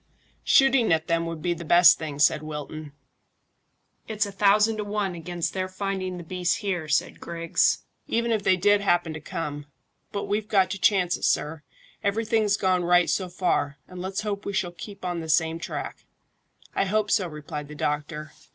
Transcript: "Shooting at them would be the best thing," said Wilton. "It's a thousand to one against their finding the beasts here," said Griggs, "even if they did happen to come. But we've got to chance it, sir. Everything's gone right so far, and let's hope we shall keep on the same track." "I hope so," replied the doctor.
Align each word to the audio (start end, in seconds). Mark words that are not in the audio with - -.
"Shooting 0.43 0.91
at 0.91 1.05
them 1.05 1.27
would 1.27 1.43
be 1.43 1.53
the 1.53 1.63
best 1.63 1.99
thing," 1.99 2.17
said 2.17 2.41
Wilton. 2.41 2.91
"It's 4.07 4.25
a 4.25 4.31
thousand 4.31 4.77
to 4.77 4.83
one 4.83 5.13
against 5.13 5.53
their 5.53 5.67
finding 5.67 6.17
the 6.17 6.23
beasts 6.23 6.55
here," 6.55 6.87
said 6.87 7.19
Griggs, 7.19 7.83
"even 8.07 8.31
if 8.31 8.41
they 8.41 8.57
did 8.57 8.81
happen 8.81 9.13
to 9.13 9.21
come. 9.21 9.67
But 10.11 10.23
we've 10.25 10.47
got 10.47 10.71
to 10.71 10.79
chance 10.81 11.17
it, 11.17 11.23
sir. 11.25 11.61
Everything's 12.03 12.57
gone 12.57 12.83
right 12.83 13.11
so 13.11 13.29
far, 13.29 13.77
and 13.87 14.01
let's 14.01 14.21
hope 14.21 14.43
we 14.43 14.53
shall 14.53 14.71
keep 14.71 15.05
on 15.05 15.19
the 15.19 15.29
same 15.29 15.59
track." 15.59 16.03
"I 16.73 16.85
hope 16.85 17.11
so," 17.11 17.27
replied 17.27 17.67
the 17.67 17.75
doctor. 17.75 18.31